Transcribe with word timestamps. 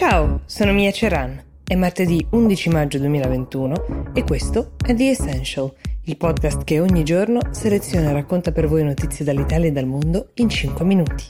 Ciao, 0.00 0.40
sono 0.46 0.72
Mia 0.72 0.90
Ceran. 0.92 1.44
È 1.62 1.74
martedì 1.74 2.26
11 2.30 2.70
maggio 2.70 2.96
2021 3.00 4.12
e 4.14 4.24
questo 4.24 4.72
è 4.82 4.94
The 4.94 5.10
Essential, 5.10 5.70
il 6.04 6.16
podcast 6.16 6.64
che 6.64 6.80
ogni 6.80 7.04
giorno 7.04 7.40
seleziona 7.50 8.08
e 8.08 8.12
racconta 8.14 8.50
per 8.50 8.66
voi 8.66 8.82
notizie 8.82 9.26
dall'Italia 9.26 9.68
e 9.68 9.72
dal 9.72 9.84
mondo 9.84 10.30
in 10.36 10.48
5 10.48 10.84
minuti. 10.86 11.24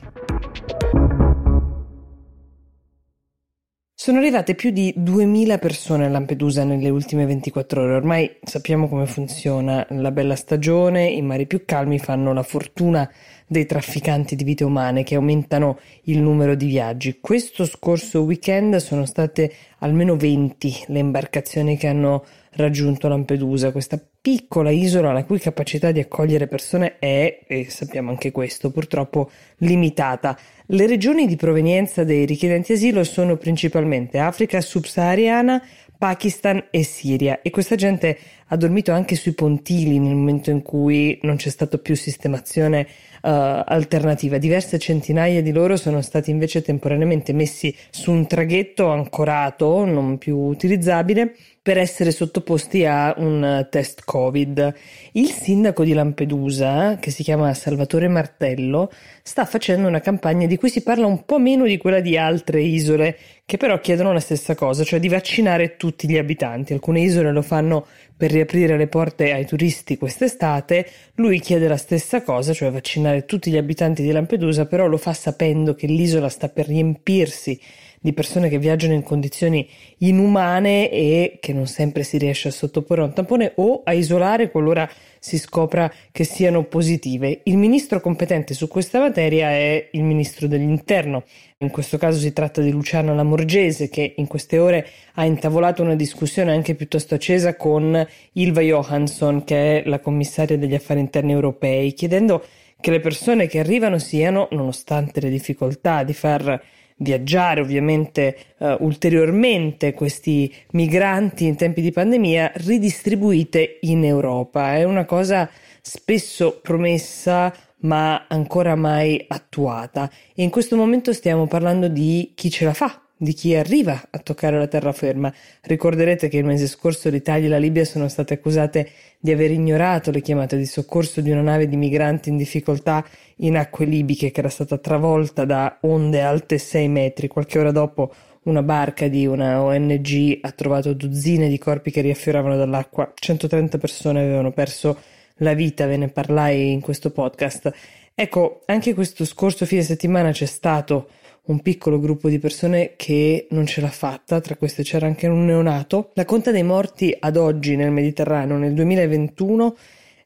Sono 3.93 4.19
arrivate 4.19 4.55
più 4.55 4.71
di 4.71 4.95
2000 4.97 5.59
persone 5.59 6.07
a 6.07 6.09
Lampedusa 6.09 6.63
nelle 6.63 6.91
ultime 6.91 7.27
24 7.27 7.83
ore. 7.83 7.95
Ormai 7.97 8.39
sappiamo 8.43 8.89
come 8.89 9.07
funziona 9.07 9.85
la 9.91 10.11
bella 10.11 10.37
stagione, 10.37 11.11
i 11.11 11.23
mari 11.23 11.47
più 11.47 11.65
calmi 11.65 11.99
fanno 11.99 12.33
la 12.33 12.43
fortuna 12.45 13.11
dei 13.51 13.67
trafficanti 13.67 14.37
di 14.37 14.45
vite 14.45 14.63
umane 14.63 15.03
che 15.03 15.17
aumentano 15.17 15.81
il 16.05 16.21
numero 16.21 16.55
di 16.55 16.67
viaggi. 16.67 17.19
Questo 17.21 17.65
scorso 17.65 18.23
weekend 18.23 18.77
sono 18.77 19.05
state 19.05 19.53
almeno 19.79 20.15
20 20.15 20.85
le 20.87 21.01
imbarcazioni 21.01 21.77
che 21.77 21.89
hanno 21.89 22.25
raggiunto 22.53 23.09
Lampedusa, 23.09 23.73
questa 23.73 24.01
piccola 24.21 24.71
isola 24.71 25.13
la 25.13 25.25
cui 25.25 25.41
capacità 25.41 25.91
di 25.91 25.99
accogliere 25.99 26.47
persone 26.47 26.99
è, 27.01 27.41
e 27.45 27.69
sappiamo 27.69 28.11
anche 28.11 28.31
questo, 28.31 28.71
purtroppo 28.71 29.29
limitata. 29.57 30.39
Le 30.67 30.87
regioni 30.87 31.27
di 31.27 31.35
provenienza 31.35 32.05
dei 32.05 32.27
richiedenti 32.27 32.75
asilo 32.75 33.03
sono 33.03 33.37
principalmente 33.37 34.19
Africa 34.19 34.61
subsahariana, 34.61 35.61
Pakistan 36.01 36.69
e 36.71 36.83
Siria 36.83 37.43
e 37.43 37.51
questa 37.51 37.75
gente 37.75 38.19
ha 38.47 38.57
dormito 38.57 38.91
anche 38.91 39.17
sui 39.17 39.35
pontili 39.35 39.99
nel 39.99 40.15
momento 40.15 40.51
in 40.51 40.63
cui 40.63 41.19
non 41.25 41.37
c'è 41.37 41.51
stata 41.51 41.77
più 41.77 41.95
sistemazione 41.95 42.81
uh, 42.81 43.29
alternativa. 43.67 44.39
Diverse 44.39 44.79
centinaia 44.79 45.43
di 45.43 45.53
loro 45.53 45.77
sono 45.77 46.01
stati 46.01 46.31
invece 46.31 46.63
temporaneamente 46.63 47.35
messi 47.35 47.77
su 47.91 48.13
un 48.13 48.27
traghetto 48.27 48.89
ancorato, 48.89 49.85
non 49.85 50.17
più 50.17 50.39
utilizzabile, 50.39 51.37
per 51.71 51.79
essere 51.79 52.11
sottoposti 52.11 52.85
a 52.85 53.15
un 53.19 53.69
test 53.71 54.03
Covid. 54.05 54.75
Il 55.13 55.31
sindaco 55.31 55.85
di 55.85 55.93
Lampedusa, 55.93 56.97
che 56.99 57.13
si 57.13 57.23
chiama 57.23 57.55
Salvatore 57.55 58.09
Martello, 58.09 58.91
sta 59.23 59.45
facendo 59.45 59.87
una 59.87 60.01
campagna 60.01 60.49
di 60.49 60.57
cui 60.57 60.69
si 60.69 60.83
parla 60.83 61.07
un 61.07 61.25
po' 61.25 61.39
meno 61.39 61.67
di 61.67 61.77
quella 61.77 62.01
di 62.01 62.17
altre 62.17 62.61
isole, 62.61 63.17
che 63.45 63.57
però 63.57 63.79
chiedono 63.79 64.13
la 64.13 64.19
stessa 64.19 64.57
cosa, 64.57 64.83
cioè 64.83 64.99
di 64.99 65.07
vaccinare 65.07 65.77
tutti 65.77 66.09
gli 66.09 66.19
abitanti. 66.19 66.73
Alcune 66.73 67.03
isole 67.03 67.31
lo 67.31 67.43
fanno 67.43 67.87
per 68.17 68.33
riaprire 68.33 68.77
le 68.77 68.89
porte 68.89 69.33
ai 69.33 69.47
turisti 69.47 69.97
quest'estate, 69.97 70.85
lui 71.15 71.39
chiede 71.39 71.69
la 71.69 71.77
stessa 71.77 72.23
cosa, 72.23 72.53
cioè 72.53 72.73
vaccinare 72.73 73.27
tutti 73.27 73.49
gli 73.49 73.57
abitanti 73.57 74.03
di 74.03 74.11
Lampedusa, 74.11 74.67
però 74.67 74.89
lo 74.89 74.97
fa 74.97 75.13
sapendo 75.13 75.77
che 75.77 75.87
l'isola 75.87 76.29
sta 76.29 76.49
per 76.49 76.67
riempirsi 76.67 77.61
di 78.03 78.15
persone 78.15 78.49
che 78.49 78.59
viaggiano 78.59 78.95
in 78.95 79.03
condizioni 79.03 79.69
inumane 79.99 80.91
e 80.91 81.37
che 81.39 81.53
non 81.53 81.67
sempre 81.67 82.03
si 82.03 82.17
riesce 82.17 82.49
a 82.49 82.51
sottoporre 82.51 83.03
a 83.03 83.05
un 83.05 83.13
tampone 83.13 83.53
o 83.57 83.83
a 83.85 83.93
isolare 83.93 84.51
qualora 84.51 84.91
si 85.19 85.39
scopra 85.39 85.93
che 86.11 86.25
siano 86.25 86.65
positive. 86.65 87.43
Il 87.45 87.59
ministro 87.59 88.01
competente 88.01 88.55
su 88.55 88.69
questa 88.69 89.01
materia 89.01 89.51
è 89.51 89.91
il 89.93 90.03
ministro 90.03 90.47
dell'interno. 90.47 91.25
In 91.59 91.69
questo 91.69 91.99
caso 91.99 92.19
si 92.19 92.33
tratta 92.33 92.63
di 92.63 92.71
Luciana 92.71 93.13
Lamorgese 93.13 93.91
che 93.91 94.15
in 94.17 94.27
queste 94.27 94.59
ore 94.59 94.87
ha 95.15 95.27
intavolato 95.27 95.83
una 95.83 95.95
discussione 95.95 96.53
anche 96.53 96.75
piuttosto 96.75 97.15
accesa 97.15 97.55
con 97.55 98.07
Ilva 98.33 98.63
Johansson 98.63 99.45
che 99.45 99.83
è 99.83 99.89
la 99.89 100.01
commissaria 100.01 100.57
degli 100.57 100.75
affari 100.75 101.01
interni 101.01 101.33
europei 101.33 101.93
chiedendo 101.93 102.43
che 102.81 102.91
le 102.91 103.01
persone 103.01 103.47
che 103.47 103.59
arrivano 103.59 103.99
siano, 103.99 104.49
nonostante 104.53 105.21
le 105.21 105.29
difficoltà 105.29 106.03
di 106.03 106.15
far 106.15 106.63
viaggiare 107.01 107.61
ovviamente 107.61 108.37
uh, 108.59 108.77
ulteriormente 108.81 109.93
questi 109.93 110.53
migranti 110.73 111.47
in 111.47 111.57
tempi 111.57 111.81
di 111.81 111.93
pandemia 111.93 112.53
ridistribuite 112.55 113.79
in 113.83 114.05
Europa. 114.05 114.75
È 114.77 114.85
una 114.85 115.05
cosa 115.05 115.51
spesso 115.81 116.61
promessa 116.63 117.53
ma 117.83 118.27
ancora 118.29 118.75
mai 118.75 119.25
attuata 119.27 120.11
e 120.35 120.43
in 120.43 120.51
questo 120.51 120.77
momento 120.77 121.13
stiamo 121.13 121.47
parlando 121.47 121.89
di 121.89 122.33
chi 122.35 122.51
ce 122.51 122.67
la 122.67 122.75
fa 122.75 123.01
di 123.23 123.35
chi 123.35 123.55
arriva 123.55 124.09
a 124.09 124.19
toccare 124.19 124.57
la 124.57 124.67
terraferma. 124.67 125.31
Ricorderete 125.61 126.29
che 126.29 126.39
il 126.39 126.45
mese 126.47 126.67
scorso 126.67 127.11
l'Italia 127.11 127.49
e 127.49 127.51
la 127.51 127.59
Libia 127.59 127.85
sono 127.85 128.09
state 128.09 128.33
accusate 128.33 128.91
di 129.19 129.31
aver 129.31 129.51
ignorato 129.51 130.11
le 130.11 130.23
chiamate 130.23 130.57
di 130.57 130.65
soccorso 130.65 131.21
di 131.21 131.31
una 131.31 131.43
nave 131.43 131.69
di 131.69 131.77
migranti 131.77 132.31
in 132.31 132.39
difficoltà 132.39 133.05
in 133.37 133.59
acque 133.59 133.85
libiche 133.85 134.31
che 134.31 134.41
era 134.41 134.49
stata 134.49 134.79
travolta 134.79 135.45
da 135.45 135.77
onde 135.83 136.23
alte 136.23 136.57
6 136.57 136.89
metri. 136.89 137.29
Qualche 137.29 137.59
ora 137.59 137.73
dopo 137.73 138.11
una 138.45 138.63
barca 138.63 139.07
di 139.07 139.27
una 139.27 139.61
ONG 139.61 140.39
ha 140.41 140.51
trovato 140.53 140.95
dozzine 140.95 141.49
di 141.49 141.59
corpi 141.59 141.91
che 141.91 142.01
riaffioravano 142.01 142.57
dall'acqua. 142.57 143.13
130 143.15 143.77
persone 143.77 144.21
avevano 144.21 144.51
perso 144.51 144.99
la 145.41 145.53
vita, 145.53 145.85
ve 145.85 145.99
ne 145.99 146.09
parlai 146.09 146.73
in 146.73 146.81
questo 146.81 147.11
podcast. 147.11 147.71
Ecco, 148.15 148.63
anche 148.65 148.95
questo 148.95 149.27
scorso 149.27 149.67
fine 149.67 149.83
settimana 149.83 150.31
c'è 150.31 150.47
stato 150.47 151.09
un 151.51 151.61
piccolo 151.61 151.99
gruppo 151.99 152.29
di 152.29 152.39
persone 152.39 152.95
che 152.97 153.49
non 153.51 153.67
ce 153.67 153.81
l'ha 153.81 153.89
fatta, 153.89 154.41
tra 154.41 154.57
queste 154.57 154.83
c'era 154.83 155.07
anche 155.07 155.27
un 155.27 155.45
neonato. 155.45 156.11
La 156.15 156.25
conta 156.25 156.53
dei 156.53 156.63
morti 156.63 157.15
ad 157.19 157.37
oggi 157.37 157.77
nel 157.77 157.91
Mediterraneo 157.91 158.57
nel 158.57 158.73
2021 158.73 159.77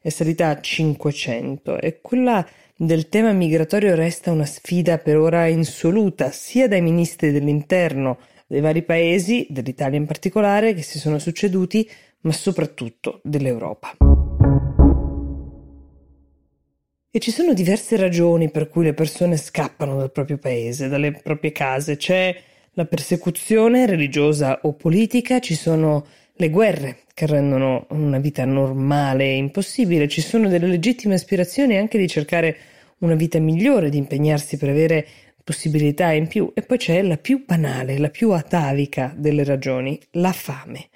è 0.01 0.09
salita 0.09 0.49
a 0.49 0.61
500 0.61 1.79
e 1.79 1.99
quella 2.01 2.47
del 2.77 3.09
tema 3.09 3.31
migratorio 3.31 3.95
resta 3.95 4.31
una 4.31 4.45
sfida 4.45 4.99
per 4.99 5.17
ora 5.17 5.47
insoluta 5.47 6.29
sia 6.29 6.67
dai 6.67 6.81
ministri 6.81 7.31
dell'interno 7.31 8.19
dei 8.45 8.61
vari 8.61 8.83
paesi, 8.83 9.47
dell'Italia 9.49 9.97
in 9.97 10.05
particolare, 10.05 10.75
che 10.75 10.83
si 10.83 10.99
sono 10.99 11.17
succeduti, 11.17 11.89
ma 12.21 12.31
soprattutto 12.31 13.19
dell'Europa. 13.23 14.14
E 17.15 17.19
ci 17.19 17.31
sono 17.31 17.53
diverse 17.53 17.95
ragioni 17.95 18.51
per 18.51 18.67
cui 18.67 18.83
le 18.83 18.93
persone 18.93 19.37
scappano 19.37 19.95
dal 19.95 20.11
proprio 20.11 20.37
paese, 20.37 20.89
dalle 20.89 21.13
proprie 21.13 21.53
case. 21.53 21.95
C'è 21.95 22.35
la 22.73 22.83
persecuzione 22.83 23.85
religiosa 23.85 24.59
o 24.63 24.73
politica, 24.73 25.39
ci 25.39 25.55
sono 25.55 26.05
le 26.33 26.49
guerre 26.49 27.03
che 27.13 27.25
rendono 27.25 27.87
una 27.91 28.19
vita 28.19 28.43
normale 28.43 29.31
impossibile, 29.31 30.09
ci 30.09 30.19
sono 30.19 30.49
delle 30.49 30.67
legittime 30.67 31.13
aspirazioni 31.13 31.77
anche 31.77 31.97
di 31.97 32.09
cercare 32.09 32.57
una 32.97 33.15
vita 33.15 33.39
migliore, 33.39 33.87
di 33.87 33.97
impegnarsi 33.97 34.57
per 34.57 34.67
avere 34.67 35.07
possibilità 35.41 36.11
in 36.11 36.27
più 36.27 36.51
e 36.53 36.63
poi 36.63 36.77
c'è 36.77 37.01
la 37.01 37.15
più 37.15 37.45
banale, 37.45 37.97
la 37.97 38.09
più 38.09 38.31
atavica 38.31 39.13
delle 39.15 39.45
ragioni, 39.45 39.97
la 40.11 40.33
fame. 40.33 40.89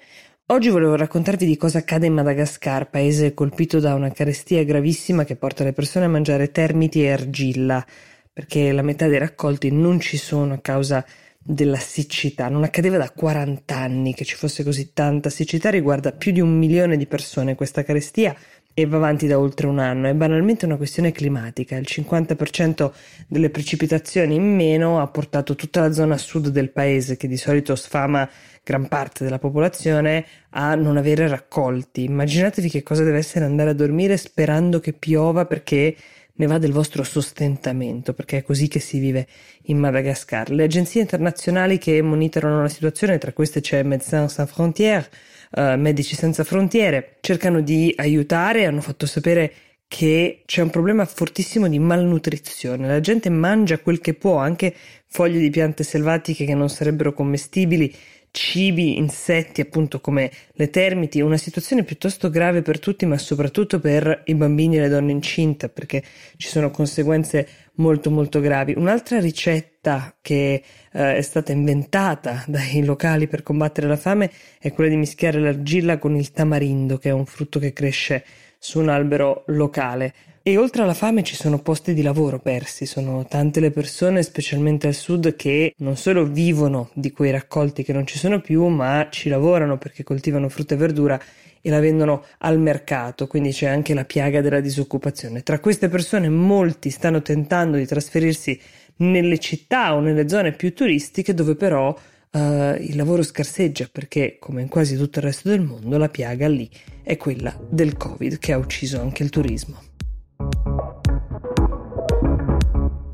Oggi 0.50 0.68
volevo 0.68 0.96
raccontarvi 0.96 1.46
di 1.46 1.56
cosa 1.56 1.78
accade 1.78 2.06
in 2.06 2.12
Madagascar, 2.12 2.90
paese 2.90 3.34
colpito 3.34 3.78
da 3.78 3.94
una 3.94 4.10
carestia 4.10 4.64
gravissima 4.64 5.22
che 5.22 5.36
porta 5.36 5.62
le 5.62 5.72
persone 5.72 6.06
a 6.06 6.08
mangiare 6.08 6.50
termiti 6.50 7.04
e 7.04 7.12
argilla, 7.12 7.86
perché 8.32 8.72
la 8.72 8.82
metà 8.82 9.06
dei 9.06 9.20
raccolti 9.20 9.70
non 9.70 10.00
ci 10.00 10.16
sono 10.16 10.54
a 10.54 10.58
causa 10.58 11.06
della 11.38 11.76
siccità. 11.76 12.48
Non 12.48 12.64
accadeva 12.64 12.96
da 12.96 13.12
40 13.12 13.76
anni 13.76 14.12
che 14.12 14.24
ci 14.24 14.34
fosse 14.34 14.64
così 14.64 14.92
tanta 14.92 15.30
siccità, 15.30 15.70
riguarda 15.70 16.10
più 16.10 16.32
di 16.32 16.40
un 16.40 16.58
milione 16.58 16.96
di 16.96 17.06
persone 17.06 17.54
questa 17.54 17.84
carestia 17.84 18.34
e 18.72 18.86
va 18.86 18.96
avanti 18.96 19.26
da 19.26 19.38
oltre 19.38 19.66
un 19.66 19.78
anno. 19.78 20.08
È 20.08 20.14
banalmente 20.14 20.64
una 20.64 20.76
questione 20.76 21.12
climatica. 21.12 21.76
Il 21.76 21.86
50% 21.88 22.92
delle 23.26 23.50
precipitazioni 23.50 24.36
in 24.36 24.54
meno 24.54 25.00
ha 25.00 25.06
portato 25.08 25.54
tutta 25.54 25.80
la 25.80 25.92
zona 25.92 26.16
sud 26.16 26.48
del 26.48 26.70
paese, 26.70 27.16
che 27.16 27.28
di 27.28 27.36
solito 27.36 27.74
sfama 27.76 28.28
gran 28.62 28.88
parte 28.88 29.24
della 29.24 29.38
popolazione, 29.38 30.24
a 30.50 30.74
non 30.74 30.96
avere 30.96 31.28
raccolti. 31.28 32.04
Immaginatevi 32.04 32.68
che 32.68 32.82
cosa 32.82 33.02
deve 33.04 33.18
essere 33.18 33.44
andare 33.44 33.70
a 33.70 33.74
dormire 33.74 34.16
sperando 34.16 34.80
che 34.80 34.92
piova 34.92 35.44
perché 35.46 35.96
ne 36.40 36.46
va 36.46 36.58
del 36.58 36.72
vostro 36.72 37.02
sostentamento, 37.02 38.14
perché 38.14 38.38
è 38.38 38.42
così 38.42 38.66
che 38.66 38.80
si 38.80 38.98
vive 38.98 39.26
in 39.64 39.78
Madagascar. 39.78 40.50
Le 40.50 40.64
agenzie 40.64 41.02
internazionali 41.02 41.76
che 41.76 42.00
monitorano 42.00 42.62
la 42.62 42.68
situazione, 42.68 43.18
tra 43.18 43.32
queste 43.32 43.60
c'è 43.60 43.82
Médecins 43.82 44.32
Sans 44.32 44.50
Frontières, 44.50 45.08
uh, 45.50 45.76
Medici 45.76 46.14
Senza 46.14 46.44
Frontiere, 46.44 47.16
cercano 47.20 47.60
di 47.60 47.92
aiutare, 47.96 48.66
hanno 48.66 48.80
fatto 48.80 49.06
sapere 49.06 49.52
che 49.86 50.42
c'è 50.46 50.62
un 50.62 50.70
problema 50.70 51.04
fortissimo 51.04 51.68
di 51.68 51.80
malnutrizione. 51.80 52.86
La 52.86 53.00
gente 53.00 53.28
mangia 53.28 53.78
quel 53.78 54.00
che 54.00 54.14
può, 54.14 54.36
anche 54.36 54.72
foglie 55.08 55.40
di 55.40 55.50
piante 55.50 55.82
selvatiche 55.82 56.44
che 56.44 56.54
non 56.54 56.68
sarebbero 56.68 57.12
commestibili, 57.12 57.92
cibi, 58.30 58.96
insetti, 58.96 59.60
appunto 59.60 60.00
come 60.00 60.30
le 60.52 60.70
termiti, 60.70 61.20
una 61.20 61.36
situazione 61.36 61.84
piuttosto 61.84 62.30
grave 62.30 62.62
per 62.62 62.78
tutti, 62.78 63.06
ma 63.06 63.18
soprattutto 63.18 63.80
per 63.80 64.22
i 64.26 64.34
bambini 64.34 64.76
e 64.76 64.80
le 64.80 64.88
donne 64.88 65.12
incinte, 65.12 65.68
perché 65.68 66.02
ci 66.36 66.48
sono 66.48 66.70
conseguenze 66.70 67.48
molto 67.74 68.10
molto 68.10 68.40
gravi. 68.40 68.74
Un'altra 68.76 69.18
ricetta 69.20 70.14
che 70.20 70.62
eh, 70.92 71.16
è 71.16 71.22
stata 71.22 71.52
inventata 71.52 72.44
dai 72.48 72.84
locali 72.84 73.26
per 73.26 73.42
combattere 73.42 73.88
la 73.88 73.96
fame 73.96 74.30
è 74.58 74.72
quella 74.72 74.90
di 74.90 74.96
mischiare 74.96 75.40
l'argilla 75.40 75.98
con 75.98 76.16
il 76.16 76.30
tamarindo, 76.30 76.98
che 76.98 77.08
è 77.08 77.12
un 77.12 77.26
frutto 77.26 77.58
che 77.58 77.72
cresce 77.72 78.24
su 78.58 78.78
un 78.78 78.88
albero 78.88 79.44
locale. 79.48 80.14
E 80.42 80.56
oltre 80.56 80.82
alla 80.82 80.94
fame 80.94 81.22
ci 81.22 81.36
sono 81.36 81.58
posti 81.60 81.92
di 81.92 82.00
lavoro 82.00 82.38
persi, 82.38 82.86
sono 82.86 83.26
tante 83.28 83.60
le 83.60 83.70
persone, 83.70 84.22
specialmente 84.22 84.86
al 84.86 84.94
sud, 84.94 85.36
che 85.36 85.74
non 85.78 85.98
solo 85.98 86.24
vivono 86.24 86.88
di 86.94 87.12
quei 87.12 87.30
raccolti 87.30 87.82
che 87.82 87.92
non 87.92 88.06
ci 88.06 88.16
sono 88.16 88.40
più, 88.40 88.64
ma 88.68 89.08
ci 89.10 89.28
lavorano 89.28 89.76
perché 89.76 90.02
coltivano 90.02 90.48
frutta 90.48 90.74
e 90.74 90.78
verdura 90.78 91.20
e 91.60 91.68
la 91.68 91.78
vendono 91.78 92.24
al 92.38 92.58
mercato, 92.58 93.26
quindi 93.26 93.52
c'è 93.52 93.66
anche 93.66 93.92
la 93.92 94.06
piaga 94.06 94.40
della 94.40 94.60
disoccupazione. 94.60 95.42
Tra 95.42 95.58
queste 95.58 95.90
persone 95.90 96.30
molti 96.30 96.88
stanno 96.88 97.20
tentando 97.20 97.76
di 97.76 97.84
trasferirsi 97.84 98.58
nelle 98.96 99.38
città 99.38 99.94
o 99.94 100.00
nelle 100.00 100.26
zone 100.26 100.52
più 100.52 100.72
turistiche 100.72 101.34
dove 101.34 101.54
però 101.54 101.90
uh, 101.90 102.38
il 102.38 102.96
lavoro 102.96 103.22
scarseggia 103.22 103.90
perché, 103.92 104.38
come 104.40 104.62
in 104.62 104.68
quasi 104.68 104.96
tutto 104.96 105.18
il 105.18 105.26
resto 105.26 105.50
del 105.50 105.60
mondo, 105.60 105.98
la 105.98 106.08
piaga 106.08 106.48
lì 106.48 106.66
è 107.02 107.18
quella 107.18 107.54
del 107.68 107.98
Covid 107.98 108.38
che 108.38 108.52
ha 108.54 108.56
ucciso 108.56 109.02
anche 109.02 109.22
il 109.22 109.28
turismo. 109.28 109.89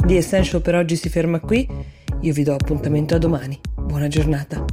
The 0.06 0.19
Essential 0.19 0.62
per 0.62 0.76
oggi 0.76 0.94
si 0.94 1.08
ferma 1.08 1.41
qui, 1.41 1.69
io 2.20 2.32
vi 2.32 2.44
do 2.44 2.55
appuntamento 2.55 3.17
a 3.17 3.19
domani. 3.19 3.58
Buona 3.75 4.06
giornata. 4.06 4.65